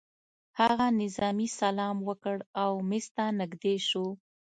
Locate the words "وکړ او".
2.07-2.71